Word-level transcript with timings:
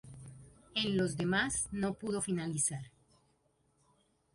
En 0.73 0.97
los 0.97 1.15
demás, 1.15 1.67
no 1.71 1.93
pudo 1.93 2.23
finalizar. 2.23 2.89